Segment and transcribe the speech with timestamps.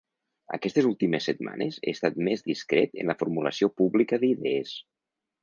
[0.55, 4.75] Aquestes últimes setmanes he estat més discret en la formulació pública d’idees.